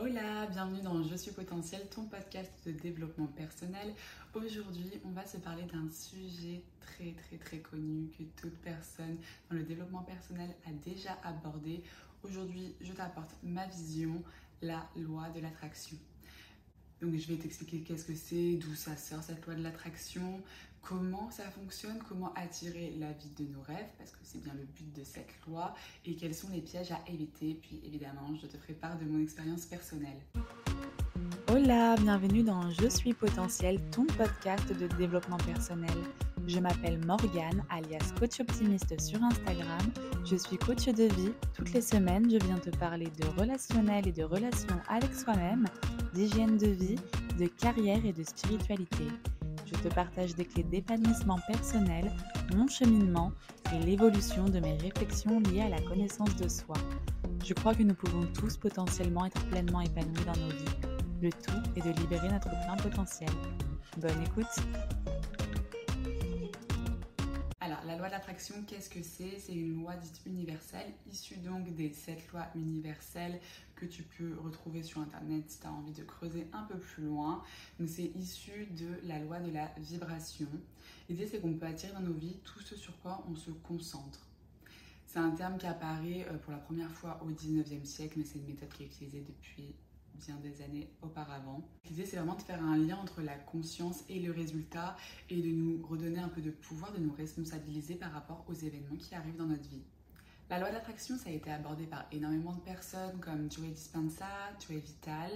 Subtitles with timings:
[0.00, 3.94] Hola, bienvenue dans Je suis potentiel, ton podcast de développement personnel.
[4.32, 9.16] Aujourd'hui, on va se parler d'un sujet très très très connu que toute personne
[9.50, 11.82] dans le développement personnel a déjà abordé.
[12.22, 14.22] Aujourd'hui, je t'apporte ma vision,
[14.62, 15.96] la loi de l'attraction.
[17.00, 20.42] Donc je vais t'expliquer qu'est-ce que c'est, d'où ça sort cette loi de l'attraction,
[20.82, 24.64] comment ça fonctionne, comment attirer la vie de nos rêves, parce que c'est bien le
[24.64, 25.74] but de cette loi,
[26.04, 27.58] et quels sont les pièges à éviter.
[27.60, 30.18] Puis évidemment, je te ferai part de mon expérience personnelle.
[31.50, 35.96] Hola, bienvenue dans Je suis potentiel, ton podcast de développement personnel.
[36.46, 39.80] Je m'appelle Morgane, alias coach optimiste sur Instagram.
[40.24, 41.32] Je suis coach de vie.
[41.54, 45.66] Toutes les semaines, je viens te parler de relationnel et de relations avec soi-même,
[46.14, 46.98] d'hygiène de vie,
[47.38, 49.08] de carrière et de spiritualité.
[49.70, 52.10] Je te partage des clés d'épanouissement personnel,
[52.54, 53.32] mon cheminement
[53.74, 56.76] et l'évolution de mes réflexions liées à la connaissance de soi.
[57.44, 60.98] Je crois que nous pouvons tous potentiellement être pleinement épanouis dans nos vies.
[61.20, 63.30] Le tout est de libérer notre plein potentiel.
[63.98, 65.17] Bonne écoute
[67.98, 69.40] Loi d'attraction, qu'est-ce que c'est?
[69.40, 73.40] C'est une loi dite universelle, issue donc des sept lois universelles
[73.74, 77.02] que tu peux retrouver sur Internet si tu as envie de creuser un peu plus
[77.02, 77.42] loin.
[77.80, 80.46] Donc, c'est issu de la loi de la vibration.
[81.08, 84.28] L'idée, c'est qu'on peut attirer dans nos vies tout ce sur quoi on se concentre.
[85.04, 88.38] C'est un terme qui apparaît euh, pour la première fois au 19e siècle, mais c'est
[88.38, 89.74] une méthode qui est utilisée depuis
[90.18, 91.68] bien des années auparavant.
[91.88, 94.96] L'idée, c'est vraiment de faire un lien entre la conscience et le résultat
[95.30, 98.96] et de nous redonner un peu de pouvoir, de nous responsabiliser par rapport aux événements
[98.96, 99.84] qui arrivent dans notre vie.
[100.50, 104.26] La loi d'attraction, ça a été abordé par énormément de personnes comme Joey Dispenza,
[104.66, 105.30] Joey Vital,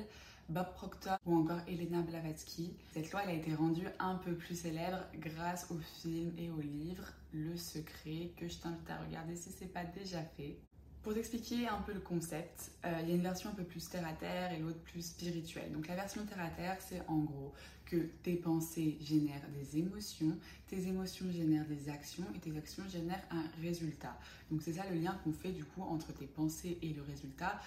[0.48, 2.74] Bob Proctor ou encore Elena Blavatsky.
[2.92, 6.60] Cette loi elle a été rendue un peu plus célèbre grâce au film et au
[6.60, 10.58] livre Le Secret que je t'invite à regarder si c'est pas déjà fait.
[11.02, 13.88] Pour t'expliquer un peu le concept, euh, il y a une version un peu plus
[13.88, 15.72] terre à terre et l'autre plus spirituelle.
[15.72, 17.52] Donc la version terre à terre, c'est en gros
[17.86, 23.26] que tes pensées génèrent des émotions, tes émotions génèrent des actions et tes actions génèrent
[23.32, 24.16] un résultat.
[24.50, 27.60] Donc c'est ça le lien qu'on fait du coup entre tes pensées et le résultat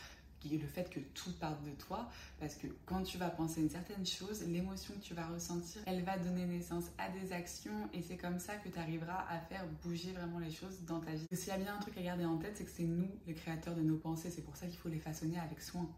[0.49, 4.05] le fait que tout parte de toi, parce que quand tu vas penser une certaine
[4.05, 8.17] chose, l'émotion que tu vas ressentir, elle va donner naissance à des actions et c'est
[8.17, 11.25] comme ça que tu arriveras à faire bouger vraiment les choses dans ta vie.
[11.31, 13.33] S'il y a bien un truc à garder en tête, c'est que c'est nous les
[13.33, 15.89] créateurs de nos pensées, c'est pour ça qu'il faut les façonner avec soin.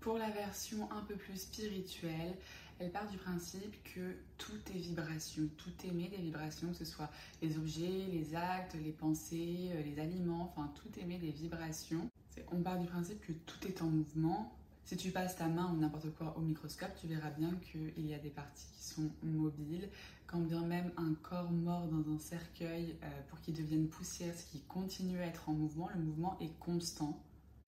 [0.00, 2.36] Pour la version un peu plus spirituelle,
[2.80, 7.10] elle part du principe que tout est vibration, tout émet des vibrations, que ce soit
[7.42, 12.08] les objets, les actes, les pensées, euh, les aliments, enfin tout émet des vibrations
[12.52, 14.54] on part du principe que tout est en mouvement.
[14.84, 18.14] Si tu passes ta main ou n'importe quoi au microscope, tu verras bien qu'il y
[18.14, 19.88] a des parties qui sont mobiles.
[20.26, 24.50] Quand bien même un corps mort dans un cercueil, euh, pour qu'il devienne poussière, ce
[24.50, 27.22] qui continue à être en mouvement, le mouvement est constant.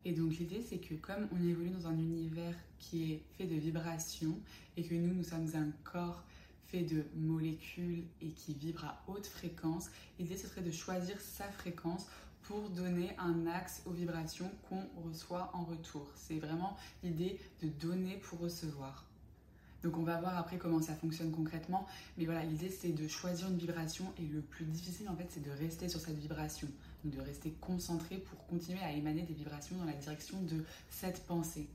[0.04, 3.54] Et donc l'idée c'est que comme on évolue dans un univers qui est fait de
[3.54, 4.41] vibrations
[4.76, 6.25] et que nous nous sommes un corps
[6.69, 11.44] fait de molécules et qui vibre à haute fréquence, l'idée ce serait de choisir sa
[11.50, 12.06] fréquence
[12.50, 16.11] pour donner un axe aux vibrations qu'on reçoit en retour.
[16.16, 19.05] C'est vraiment l'idée de donner pour recevoir.
[19.84, 21.87] Donc on va voir après comment ça fonctionne concrètement,
[22.19, 25.44] mais voilà, l'idée c'est de choisir une vibration et le plus difficile en fait c'est
[25.44, 26.66] de rester sur cette vibration,
[27.05, 31.69] de rester concentré pour continuer à émaner des vibrations dans la direction de cette pensée.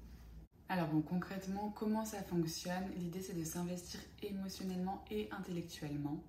[0.68, 2.84] Alors bon, concrètement, comment ça fonctionne?
[2.98, 6.22] L'idée c'est de s'investir émotionnellement et intellectuellement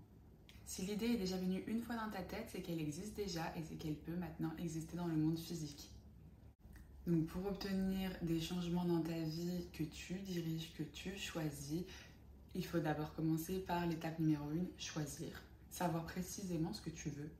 [0.66, 3.62] si l'idée est déjà venue une fois dans ta tête, c'est qu'elle existe déjà et
[3.62, 5.88] c'est qu'elle peut maintenant exister dans le monde physique.
[7.06, 11.84] Donc pour obtenir des changements dans ta vie que tu diriges, que tu choisis,
[12.56, 15.40] il faut d'abord commencer par l'étape numéro 1, choisir.
[15.70, 17.30] Savoir précisément ce que tu veux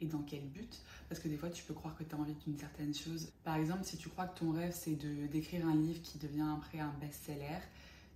[0.00, 0.80] et dans quel but.
[1.08, 3.32] Parce que des fois, tu peux croire que tu as envie d'une certaine chose.
[3.42, 4.94] Par exemple, si tu crois que ton rêve, c'est
[5.28, 7.58] d'écrire un livre qui devient après un best-seller,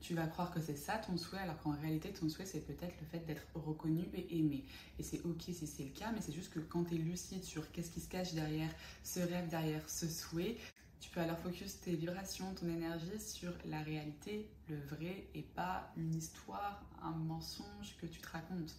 [0.01, 2.95] tu vas croire que c'est ça ton souhait, alors qu'en réalité, ton souhait, c'est peut-être
[3.01, 4.65] le fait d'être reconnu et aimé.
[4.99, 7.45] Et c'est ok si c'est le cas, mais c'est juste que quand tu es lucide
[7.45, 8.71] sur qu'est-ce qui se cache derrière
[9.03, 10.57] ce rêve, derrière ce souhait,
[11.01, 15.91] tu peux alors focus tes vibrations, ton énergie sur la réalité, le vrai, et pas
[15.97, 18.77] une histoire, un mensonge que tu te racontes.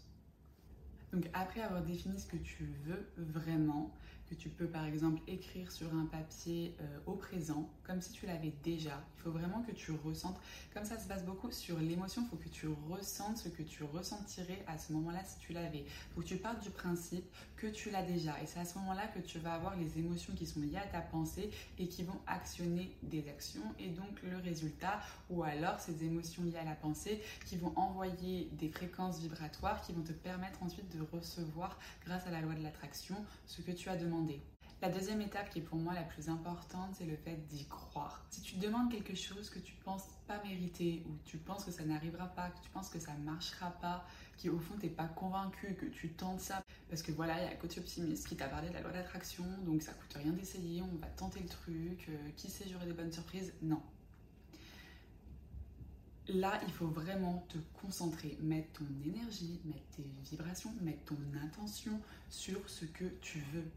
[1.11, 3.91] Donc après avoir défini ce que tu veux vraiment,
[4.31, 8.25] que tu peux par exemple écrire sur un papier euh, au présent, comme si tu
[8.25, 9.03] l'avais déjà.
[9.17, 10.39] Il faut vraiment que tu ressentes,
[10.73, 13.83] comme ça se passe beaucoup sur l'émotion, il faut que tu ressentes ce que tu
[13.83, 15.79] ressentirais à ce moment-là si tu l'avais.
[15.79, 17.25] Il faut que tu partes du principe
[17.57, 18.41] que tu l'as déjà.
[18.41, 20.87] Et c'est à ce moment-là que tu vas avoir les émotions qui sont liées à
[20.87, 26.05] ta pensée et qui vont actionner des actions et donc le résultat, ou alors ces
[26.05, 30.63] émotions liées à la pensée qui vont envoyer des fréquences vibratoires qui vont te permettre
[30.63, 34.20] ensuite de recevoir, grâce à la loi de l'attraction, ce que tu as demandé.
[34.81, 38.25] La deuxième étape qui est pour moi la plus importante, c'est le fait d'y croire.
[38.31, 41.85] Si tu demandes quelque chose que tu penses pas mériter, ou tu penses que ça
[41.85, 44.03] n'arrivera pas, que tu penses que ça marchera pas,
[44.37, 47.53] qui au fond t'es pas convaincu, que tu tentes ça, parce que voilà, il y
[47.53, 50.81] a coach optimiste qui t'a parlé de la loi d'attraction, donc ça coûte rien d'essayer,
[50.81, 53.83] on va tenter le truc, euh, qui sait j'aurai des bonnes surprises Non.
[56.27, 61.99] Là, il faut vraiment te concentrer, mettre ton énergie, mettre tes vibrations, mettre ton intention
[62.29, 63.69] sur ce que tu veux.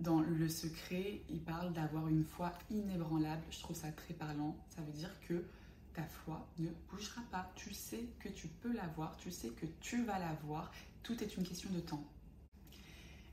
[0.00, 3.42] Dans Le Secret, il parle d'avoir une foi inébranlable.
[3.50, 4.54] Je trouve ça très parlant.
[4.68, 5.44] Ça veut dire que
[5.94, 7.50] ta foi ne bougera pas.
[7.54, 10.70] Tu sais que tu peux l'avoir, tu sais que tu vas l'avoir.
[11.02, 12.04] Tout est une question de temps.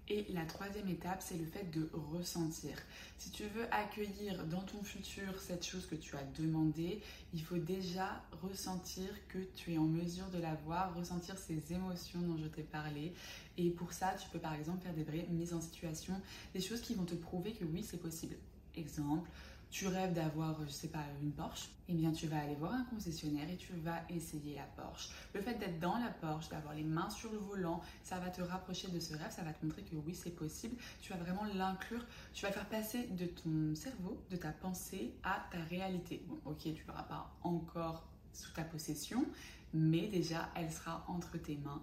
[0.09, 2.75] Et la troisième étape, c'est le fait de ressentir.
[3.17, 7.01] Si tu veux accueillir dans ton futur cette chose que tu as demandé,
[7.33, 12.37] il faut déjà ressentir que tu es en mesure de l'avoir, ressentir ces émotions dont
[12.37, 13.13] je t'ai parlé.
[13.57, 16.19] Et pour ça, tu peux par exemple faire des vraies mises en situation,
[16.53, 18.35] des choses qui vont te prouver que oui, c'est possible.
[18.75, 19.29] Exemple,
[19.73, 22.83] tu rêves d'avoir, je sais pas, une Porsche, eh bien tu vas aller voir un
[22.83, 25.09] concessionnaire et tu vas essayer la Porsche.
[25.33, 28.43] Le fait d'être dans la Porsche, d'avoir les mains sur le volant, ça va te
[28.43, 30.75] rapprocher de ce rêve, ça va te montrer que oui, c'est possible.
[31.01, 32.05] Tu vas vraiment l'inclure,
[32.35, 36.23] tu vas faire passer de ton cerveau, de ta pensée à ta réalité.
[36.27, 39.25] Bon, ok, tu l'auras pas encore sous ta possession,
[39.73, 41.81] mais déjà, elle sera entre tes mains.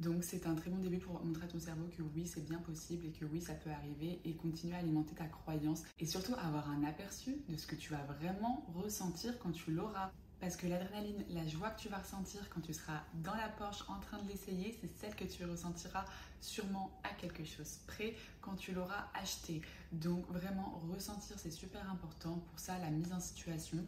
[0.00, 2.58] Donc c'est un très bon début pour montrer à ton cerveau que oui, c'est bien
[2.58, 6.34] possible et que oui, ça peut arriver et continuer à alimenter ta croyance et surtout
[6.42, 10.10] avoir un aperçu de ce que tu vas vraiment ressentir quand tu l'auras.
[10.40, 13.84] Parce que l'adrénaline, la joie que tu vas ressentir quand tu seras dans la Porsche
[13.88, 16.06] en train de l'essayer, c'est celle que tu ressentiras
[16.40, 19.60] sûrement à quelque chose près quand tu l'auras acheté.
[19.92, 22.42] Donc vraiment ressentir, c'est super important.
[22.48, 23.84] Pour ça, la mise en situation.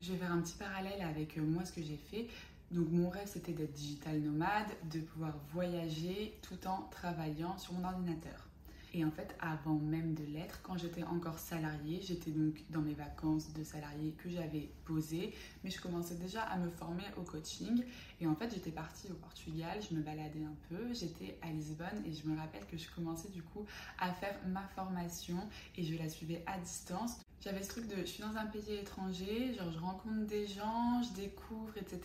[0.00, 2.28] Je vais faire un petit parallèle avec euh, moi ce que j'ai fait.
[2.70, 7.84] Donc mon rêve c'était d'être digital nomade, de pouvoir voyager tout en travaillant sur mon
[7.84, 8.48] ordinateur.
[8.96, 12.94] Et en fait, avant même de l'être, quand j'étais encore salariée, j'étais donc dans mes
[12.94, 17.82] vacances de salarié que j'avais posées, mais je commençais déjà à me former au coaching.
[18.20, 22.04] Et en fait, j'étais partie au Portugal, je me baladais un peu, j'étais à Lisbonne
[22.06, 23.66] et je me rappelle que je commençais du coup
[23.98, 25.38] à faire ma formation
[25.76, 27.18] et je la suivais à distance.
[27.40, 31.02] J'avais ce truc de je suis dans un pays étranger, genre je rencontre des gens,
[31.02, 32.00] je découvre, etc.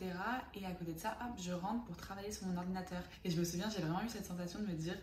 [0.55, 3.03] Et à côté de ça, hop, je rentre pour travailler sur mon ordinateur.
[3.23, 4.97] Et je me souviens, j'ai vraiment eu cette sensation de me dire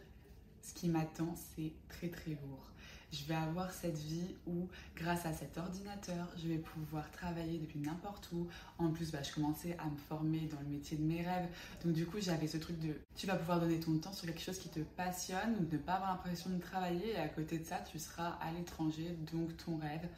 [0.66, 2.72] ce qui m'attend, c'est très très lourd.
[3.12, 7.78] Je vais avoir cette vie où, grâce à cet ordinateur, je vais pouvoir travailler depuis
[7.78, 8.48] n'importe où.
[8.78, 11.48] En plus, bah, je commençais à me former dans le métier de mes rêves.
[11.84, 14.42] Donc, du coup, j'avais ce truc de tu vas pouvoir donner ton temps sur quelque
[14.42, 17.12] chose qui te passionne, ou ne pas avoir l'impression de travailler.
[17.12, 20.08] Et à côté de ça, tu seras à l'étranger, donc ton rêve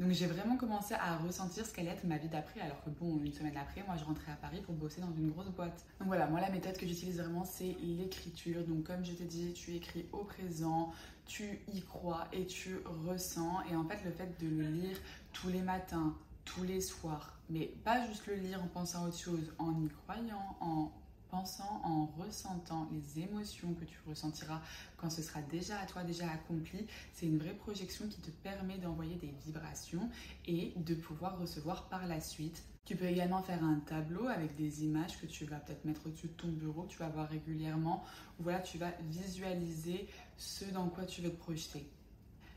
[0.00, 3.20] donc j'ai vraiment commencé à ressentir ce qu'allait être ma vie d'après, alors que bon,
[3.22, 5.84] une semaine après, moi je rentrais à Paris pour bosser dans une grosse boîte.
[5.98, 8.64] Donc voilà, moi la méthode que j'utilise vraiment, c'est l'écriture.
[8.64, 10.90] Donc comme je t'ai dit, tu écris au présent,
[11.26, 13.60] tu y crois et tu ressens.
[13.70, 14.96] Et en fait, le fait de le lire
[15.34, 19.18] tous les matins, tous les soirs, mais pas juste le lire en pensant à autre
[19.18, 20.90] chose, en y croyant, en
[21.30, 24.60] pensant, en ressentant les émotions que tu ressentiras
[24.96, 26.86] quand ce sera déjà à toi, déjà accompli.
[27.12, 30.08] C'est une vraie projection qui te permet d'envoyer des vibrations
[30.46, 32.62] et de pouvoir recevoir par la suite.
[32.84, 36.28] Tu peux également faire un tableau avec des images que tu vas peut-être mettre au-dessus
[36.28, 38.04] de ton bureau, tu vas voir régulièrement.
[38.38, 41.86] Voilà, tu vas visualiser ce dans quoi tu veux te projeter.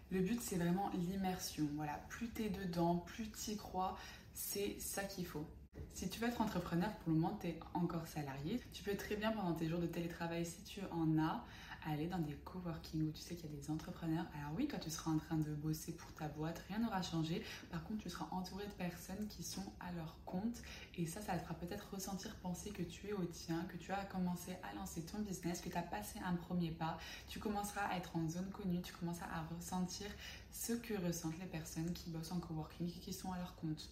[0.09, 1.67] Le but, c'est vraiment l'immersion.
[1.75, 3.97] Voilà, plus tu es dedans, plus tu y crois,
[4.33, 5.47] c'est ça qu'il faut.
[5.93, 8.59] Si tu veux être entrepreneur, pour le moment, tu es encore salarié.
[8.73, 11.45] Tu peux très bien, pendant tes jours de télétravail, si tu en as,
[11.85, 14.25] aller dans des coworking où tu sais qu'il y a des entrepreneurs.
[14.39, 17.43] Alors oui, quand tu seras en train de bosser pour ta boîte, rien n'aura changé.
[17.71, 20.61] Par contre, tu seras entouré de personnes qui sont à leur compte
[20.95, 23.91] et ça, ça te fera peut-être ressentir, penser que tu es au tien, que tu
[23.91, 26.97] as commencé à lancer ton business, que tu as passé un premier pas.
[27.27, 30.07] Tu commenceras à être en zone connue, tu commenceras à ressentir
[30.51, 33.89] ce que ressentent les personnes qui bossent en coworking et qui sont à leur compte.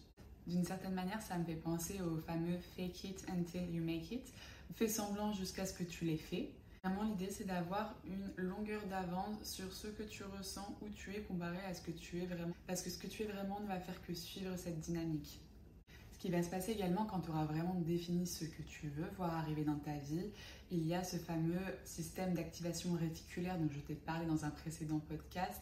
[0.48, 4.34] D'une certaine manière, ça me fait penser au fameux fake it until you make it.
[4.76, 6.50] Fais semblant jusqu'à ce que tu l'aies fait.
[6.84, 11.22] Vraiment, l'idée, c'est d'avoir une longueur d'avance sur ce que tu ressens, où tu es
[11.22, 12.56] comparé à ce que tu es vraiment.
[12.66, 15.40] Parce que ce que tu es vraiment ne va faire que suivre cette dynamique.
[16.14, 19.10] Ce qui va se passer également quand tu auras vraiment défini ce que tu veux
[19.18, 20.32] voir arriver dans ta vie,
[20.72, 25.00] il y a ce fameux système d'activation réticulaire dont je t'ai parlé dans un précédent
[25.00, 25.62] podcast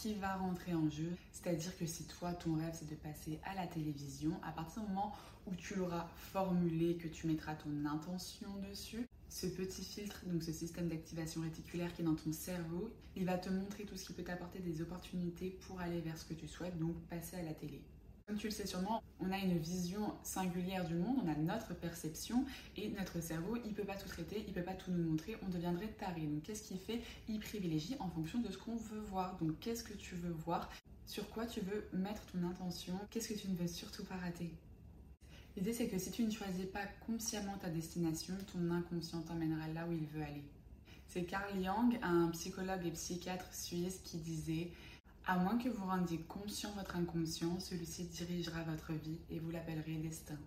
[0.00, 1.10] qui va rentrer en jeu.
[1.32, 4.88] C'est-à-dire que si toi, ton rêve, c'est de passer à la télévision, à partir du
[4.88, 5.12] moment
[5.46, 10.52] où tu l'auras formulé, que tu mettras ton intention dessus, ce petit filtre, donc ce
[10.52, 14.12] système d'activation réticulaire qui est dans ton cerveau, il va te montrer tout ce qui
[14.12, 17.54] peut t'apporter des opportunités pour aller vers ce que tu souhaites, donc passer à la
[17.54, 17.82] télé.
[18.28, 21.72] Comme tu le sais sûrement, on a une vision singulière du monde, on a notre
[21.72, 22.44] perception
[22.76, 25.48] et notre cerveau, il peut pas tout traiter, il peut pas tout nous montrer, on
[25.48, 26.20] deviendrait taré.
[26.26, 29.38] Donc qu'est-ce qu'il fait Il privilégie en fonction de ce qu'on veut voir.
[29.38, 30.68] Donc qu'est-ce que tu veux voir?
[31.06, 33.00] Sur quoi tu veux mettre ton intention?
[33.10, 34.52] Qu'est-ce que tu ne veux surtout pas rater?
[35.56, 39.86] L'idée c'est que si tu ne choisis pas consciemment ta destination, ton inconscient t'emmènera là
[39.88, 40.44] où il veut aller.
[41.06, 44.70] C'est Carl Jung, un psychologue et psychiatre suisse, qui disait
[45.28, 49.96] à moins que vous rendiez conscient votre inconscient, celui-ci dirigera votre vie et vous l'appellerez
[49.96, 50.38] destin.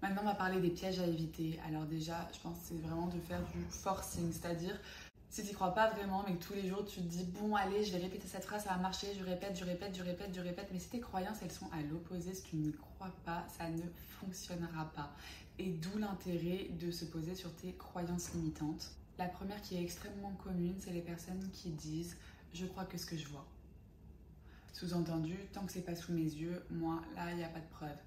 [0.00, 1.60] Maintenant, on va parler des pièges à éviter.
[1.66, 4.80] Alors déjà, je pense que c'est vraiment de faire du forcing, c'est-à-dire
[5.28, 7.84] si tu crois pas vraiment, mais que tous les jours tu te dis bon allez,
[7.84, 10.40] je vais répéter cette phrase, ça va marcher, je répète, je répète, je répète, je
[10.40, 13.68] répète, mais si tes croyances elles sont à l'opposé, si tu n'y crois pas, ça
[13.68, 13.82] ne
[14.20, 15.12] fonctionnera pas.
[15.58, 18.90] Et d'où l'intérêt de se poser sur tes croyances limitantes.
[19.18, 22.16] La première qui est extrêmement commune, c'est les personnes qui disent
[22.54, 23.44] je crois que ce que je vois.
[24.78, 27.66] Sous-entendu, tant que c'est pas sous mes yeux, moi, là, il n'y a pas de
[27.66, 27.98] preuve.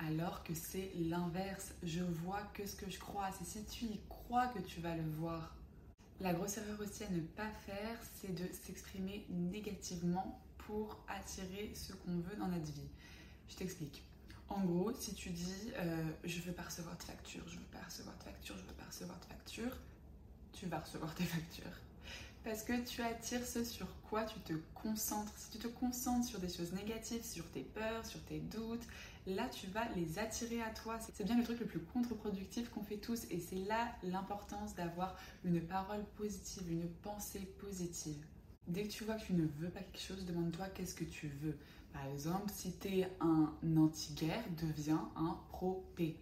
[0.00, 1.72] Alors que c'est l'inverse.
[1.84, 3.30] Je vois que ce que je crois.
[3.38, 5.54] C'est si tu y crois que tu vas le voir.
[6.18, 11.92] La grosse erreur aussi à ne pas faire, c'est de s'exprimer négativement pour attirer ce
[11.92, 12.90] qu'on veut dans notre vie.
[13.48, 14.02] Je t'explique.
[14.48, 17.84] En gros, si tu dis euh, je veux pas recevoir de facture, je veux pas
[17.84, 19.76] recevoir de facture, je veux pas recevoir de facture,
[20.52, 21.78] tu vas recevoir tes factures.
[22.44, 25.32] Parce que tu attires ce sur quoi tu te concentres.
[25.36, 28.82] Si tu te concentres sur des choses négatives, sur tes peurs, sur tes doutes,
[29.26, 30.98] là tu vas les attirer à toi.
[31.14, 35.16] C'est bien le truc le plus contre-productif qu'on fait tous et c'est là l'importance d'avoir
[35.44, 38.24] une parole positive, une pensée positive.
[38.66, 41.28] Dès que tu vois que tu ne veux pas quelque chose, demande-toi qu'est-ce que tu
[41.28, 41.56] veux.
[41.92, 46.16] Par exemple, si tu es un anti-guerre, deviens un pro-paix.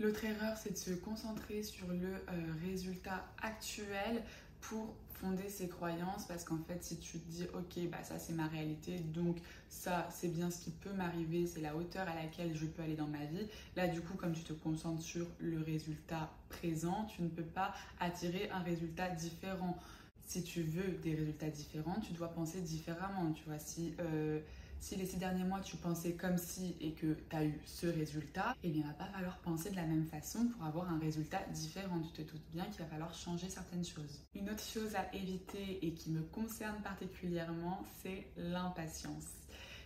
[0.00, 4.22] L'autre erreur, c'est de se concentrer sur le euh, résultat actuel
[4.62, 8.32] pour fonder ses croyances parce qu'en fait si tu te dis ok bah ça c'est
[8.32, 9.36] ma réalité donc
[9.68, 12.96] ça c'est bien ce qui peut m'arriver c'est la hauteur à laquelle je peux aller
[12.96, 17.22] dans ma vie là du coup comme tu te concentres sur le résultat présent tu
[17.22, 19.76] ne peux pas attirer un résultat différent.
[20.24, 24.40] Si tu veux des résultats différents tu dois penser différemment tu vois si euh,
[24.82, 27.86] si les six derniers mois tu pensais comme si et que tu as eu ce
[27.86, 30.98] résultat, eh bien il va pas falloir penser de la même façon pour avoir un
[30.98, 32.00] résultat différent.
[32.00, 34.20] Tu te doutes bien qu'il va falloir changer certaines choses.
[34.34, 39.26] Une autre chose à éviter et qui me concerne particulièrement, c'est l'impatience.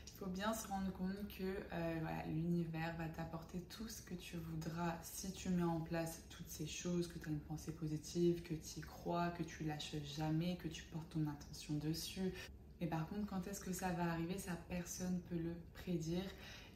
[0.07, 4.39] Il faut bien se rendre compte que euh, l'univers va t'apporter tout ce que tu
[4.39, 8.41] voudras si tu mets en place toutes ces choses, que tu as une pensée positive,
[8.43, 12.33] que tu y crois, que tu lâches jamais, que tu portes ton intention dessus.
[12.81, 16.25] Mais par contre, quand est-ce que ça va arriver Ça, personne peut le prédire.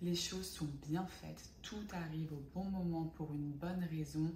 [0.03, 1.51] Les choses sont bien faites.
[1.63, 4.33] Tout arrive au bon moment pour une bonne raison.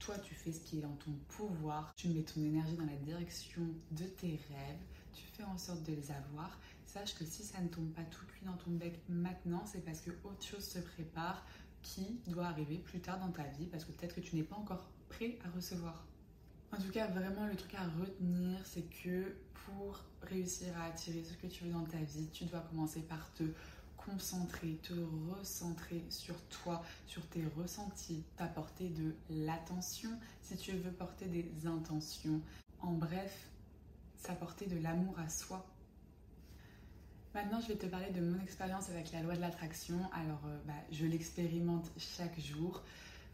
[0.00, 1.92] Toi, tu fais ce qui est dans ton pouvoir.
[1.96, 4.82] Tu mets ton énergie dans la direction de tes rêves.
[5.12, 6.58] Tu fais en sorte de les avoir.
[6.84, 10.00] Sache que si ça ne tombe pas tout cuit dans ton bec maintenant, c'est parce
[10.00, 11.44] que autre chose se prépare
[11.82, 14.56] qui doit arriver plus tard dans ta vie parce que peut-être que tu n'es pas
[14.56, 16.04] encore prêt à recevoir.
[16.74, 21.34] En tout cas, vraiment, le truc à retenir, c'est que pour réussir à attirer ce
[21.34, 23.44] que tu veux dans ta vie, tu dois commencer par te
[23.96, 24.92] concentrer, te
[25.30, 30.10] recentrer sur toi, sur tes ressentis, t'apporter de l'attention
[30.42, 32.40] si tu veux porter des intentions.
[32.80, 33.48] En bref,
[34.16, 35.64] s'apporter de l'amour à soi.
[37.34, 40.00] Maintenant, je vais te parler de mon expérience avec la loi de l'attraction.
[40.12, 42.82] Alors, euh, bah, je l'expérimente chaque jour.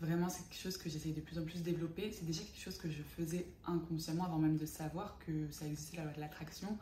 [0.00, 2.10] Vraiment, c'est quelque chose que j'essaye de plus en plus développer.
[2.10, 5.98] C'est déjà quelque chose que je faisais inconsciemment avant même de savoir que ça existait
[5.98, 6.78] la loi de l'attraction.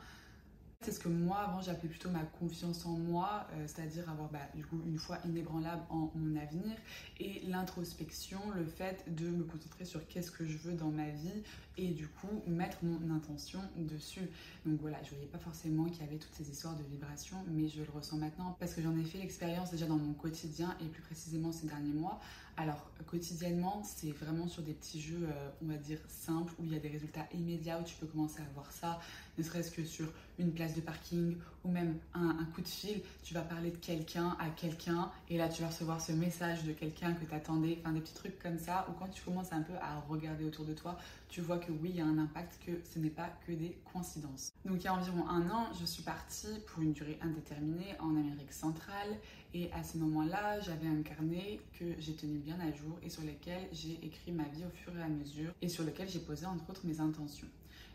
[0.82, 4.38] C'est ce que moi, avant, j'appelais plutôt ma confiance en moi, euh, c'est-à-dire avoir bah,
[4.54, 6.76] du coup une foi inébranlable en mon avenir
[7.18, 11.42] et l'introspection, le fait de me concentrer sur qu'est-ce que je veux dans ma vie
[11.78, 14.28] et du coup mettre mon intention dessus.
[14.66, 17.68] Donc voilà, je voyais pas forcément qu'il y avait toutes ces histoires de vibrations, mais
[17.68, 20.86] je le ressens maintenant parce que j'en ai fait l'expérience déjà dans mon quotidien et
[20.86, 22.20] plus précisément ces derniers mois.
[22.56, 26.72] Alors quotidiennement, c'est vraiment sur des petits jeux, euh, on va dire simples, où il
[26.72, 28.98] y a des résultats immédiats, où tu peux commencer à voir ça
[29.38, 30.06] ne serait-ce que sur
[30.38, 34.36] une place de parking ou même un, coup de fil, tu vas parler de quelqu'un
[34.40, 37.92] à quelqu'un et là tu vas recevoir ce message de quelqu'un que tu attendais, enfin
[37.92, 40.74] des petits trucs comme ça, ou quand tu commences un peu à regarder autour de
[40.74, 43.52] toi, tu vois que oui, il y a un impact, que ce n'est pas que
[43.52, 44.52] des coïncidences.
[44.64, 48.16] Donc il y a environ un an, je suis partie pour une durée indéterminée en
[48.16, 49.08] Amérique centrale
[49.54, 53.22] et à ce moment-là, j'avais un carnet que j'ai tenu bien à jour et sur
[53.22, 56.46] lequel j'ai écrit ma vie au fur et à mesure et sur lequel j'ai posé
[56.46, 57.48] entre autres mes intentions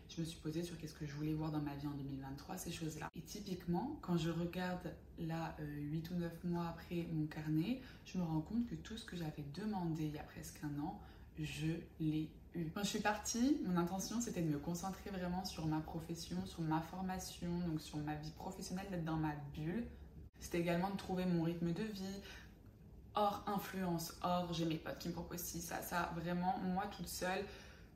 [0.08, 2.56] je me suis posée sur qu'est-ce que je voulais voir dans ma vie en 2023,
[2.56, 3.10] ces choses-là.
[3.16, 8.18] Et typiquement, quand je regarde là, 8 euh, ou 9 mois après mon carnet, je
[8.18, 11.00] me rends compte que tout ce que j'avais demandé il y a presque un an,
[11.38, 12.28] je l'ai.
[12.72, 16.60] Quand je suis partie, mon intention c'était de me concentrer vraiment sur ma profession, sur
[16.60, 19.84] ma formation, donc sur ma vie professionnelle, d'être dans ma bulle.
[20.38, 22.20] C'était également de trouver mon rythme de vie,
[23.16, 27.08] hors influence, hors j'ai mes potes qui me proposent ci, ça, ça, vraiment, moi toute
[27.08, 27.44] seule,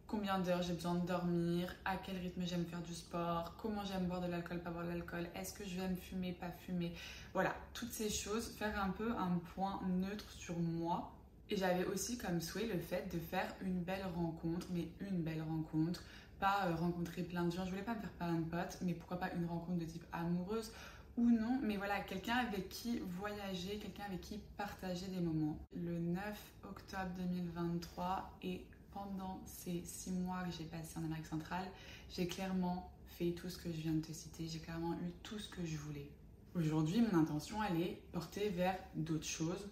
[0.08, 4.06] combien d'heures j'ai besoin de dormir, à quel rythme j'aime faire du sport, comment j'aime
[4.06, 6.94] boire de l'alcool, pas boire de l'alcool, est-ce que je vais me fumer, pas fumer?
[7.32, 11.12] Voilà, toutes ces choses, faire un peu un point neutre sur moi.
[11.50, 15.42] Et j'avais aussi comme souhait le fait de faire une belle rencontre, mais une belle
[15.42, 16.02] rencontre,
[16.38, 17.64] pas euh, rencontrer plein de gens.
[17.64, 20.04] Je voulais pas me faire plein de potes, mais pourquoi pas une rencontre de type
[20.12, 20.72] amoureuse
[21.16, 25.58] ou non, mais voilà, quelqu'un avec qui voyager, quelqu'un avec qui partager des moments.
[25.74, 26.22] Le 9
[26.62, 31.66] octobre 2023 et pendant ces six mois que j'ai passé en Amérique centrale,
[32.14, 32.88] j'ai clairement
[33.18, 35.64] fait tout ce que je viens de te citer, j'ai clairement eu tout ce que
[35.64, 36.08] je voulais.
[36.54, 39.68] Aujourd'hui, mon intention, elle est portée vers d'autres choses.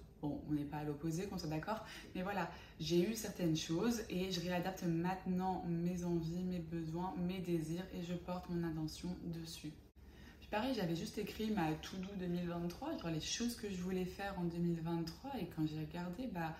[0.49, 4.30] On n'est pas à l'opposé, qu'on soit d'accord, mais voilà, j'ai eu certaines choses et
[4.30, 9.73] je réadapte maintenant mes envies, mes besoins, mes désirs et je porte mon intention dessus.
[10.40, 14.38] Puis pareil, j'avais juste écrit ma to-do 2023, genre les choses que je voulais faire
[14.38, 16.54] en 2023 et quand j'ai regardé, bah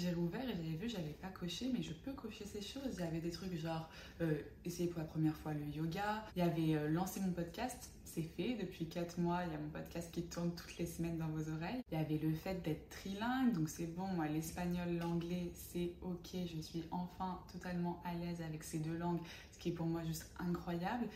[0.00, 2.94] j'ai rouvert et j'avais vu, j'avais pas coché, mais je peux cocher ces choses.
[2.94, 3.88] Il y avait des trucs genre
[4.20, 7.90] euh, essayer pour la première fois le yoga, il y avait euh, lancé mon podcast,
[8.04, 11.18] c'est fait depuis 4 mois, il y a mon podcast qui tourne toutes les semaines
[11.18, 11.82] dans vos oreilles.
[11.92, 16.30] Il y avait le fait d'être trilingue, donc c'est bon, moi l'espagnol, l'anglais, c'est ok,
[16.32, 19.20] je suis enfin totalement à l'aise avec ces deux langues,
[19.52, 21.06] ce qui est pour moi juste incroyable.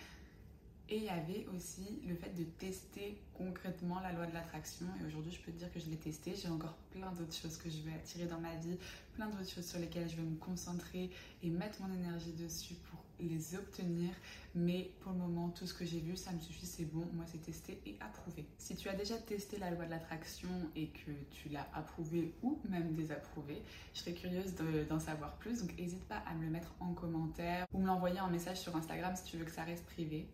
[0.90, 4.86] Et il y avait aussi le fait de tester concrètement la loi de l'attraction.
[5.00, 6.34] Et aujourd'hui, je peux te dire que je l'ai testé.
[6.34, 8.76] J'ai encore plein d'autres choses que je vais attirer dans ma vie,
[9.14, 11.10] plein d'autres choses sur lesquelles je vais me concentrer
[11.42, 14.10] et mettre mon énergie dessus pour les obtenir.
[14.54, 17.08] Mais pour le moment, tout ce que j'ai vu, ça me suffit, c'est bon.
[17.14, 18.44] Moi, c'est testé et approuvé.
[18.58, 22.60] Si tu as déjà testé la loi de l'attraction et que tu l'as approuvé ou
[22.68, 23.62] même désapprouvé,
[23.94, 24.54] je serais curieuse
[24.88, 25.62] d'en savoir plus.
[25.62, 28.76] Donc, n'hésite pas à me le mettre en commentaire ou me l'envoyer en message sur
[28.76, 30.28] Instagram si tu veux que ça reste privé.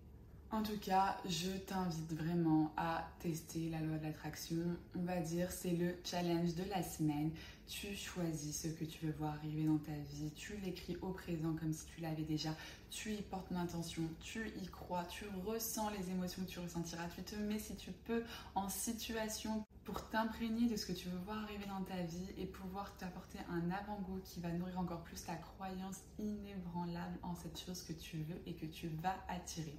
[0.52, 4.56] En tout cas, je t'invite vraiment à tester la loi de l'attraction.
[4.98, 7.30] On va dire c'est le challenge de la semaine.
[7.68, 10.32] Tu choisis ce que tu veux voir arriver dans ta vie.
[10.34, 12.50] Tu l'écris au présent comme si tu l'avais déjà.
[12.90, 17.06] Tu y portes l'intention, tu y crois, tu ressens les émotions que tu ressentiras.
[17.14, 18.24] Tu te mets si tu peux
[18.56, 22.46] en situation pour t'imprégner de ce que tu veux voir arriver dans ta vie et
[22.46, 27.82] pouvoir t'apporter un avant-goût qui va nourrir encore plus ta croyance inébranlable en cette chose
[27.82, 29.78] que tu veux et que tu vas attirer.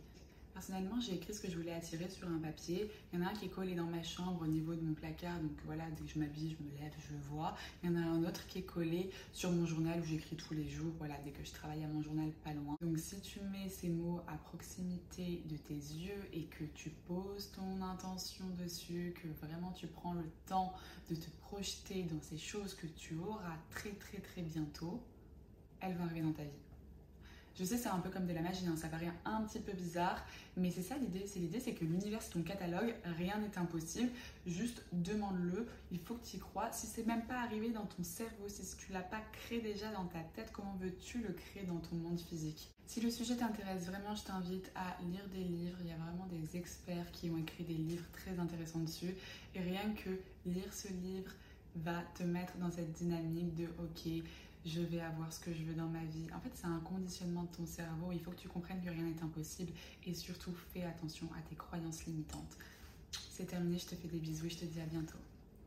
[0.53, 2.91] Personnellement, j'ai écrit ce que je voulais attirer sur un papier.
[3.11, 4.93] Il y en a un qui est collé dans ma chambre au niveau de mon
[4.93, 7.55] placard, donc voilà, dès que je m'habille, je me lève, je vois.
[7.81, 10.53] Il y en a un autre qui est collé sur mon journal où j'écris tous
[10.53, 12.75] les jours, voilà, dès que je travaille à mon journal pas loin.
[12.81, 17.51] Donc si tu mets ces mots à proximité de tes yeux et que tu poses
[17.51, 20.73] ton intention dessus, que vraiment tu prends le temps
[21.09, 25.01] de te projeter dans ces choses que tu auras très très très bientôt,
[25.79, 26.70] elles vont arriver dans ta vie.
[27.55, 29.73] Je sais, c'est un peu comme de la magie, hein, ça paraît un petit peu
[29.73, 31.25] bizarre, mais c'est ça l'idée.
[31.27, 34.09] C'est l'idée, c'est que l'univers, c'est ton catalogue, rien n'est impossible.
[34.45, 36.71] Juste demande-le, il faut que tu y crois.
[36.71, 40.05] Si c'est même pas arrivé dans ton cerveau, si tu l'as pas créé déjà dans
[40.05, 42.71] ta tête, comment veux-tu le créer dans ton monde physique?
[42.87, 45.77] Si le sujet t'intéresse vraiment, je t'invite à lire des livres.
[45.81, 49.15] Il y a vraiment des experts qui ont écrit des livres très intéressants dessus.
[49.55, 50.09] Et rien que
[50.45, 51.31] lire ce livre
[51.75, 54.23] va te mettre dans cette dynamique de ok
[54.65, 56.27] je vais avoir ce que je veux dans ma vie.
[56.35, 58.11] En fait, c'est un conditionnement de ton cerveau.
[58.11, 59.71] Il faut que tu comprennes que rien n'est impossible
[60.05, 62.57] et surtout fais attention à tes croyances limitantes.
[63.29, 65.17] C'est terminé, je te fais des bisous je te dis à bientôt.